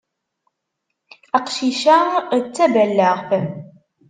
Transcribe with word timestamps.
Aqcic-a 1.37 1.99
d 2.43 2.45
taballaɣt. 2.55 3.29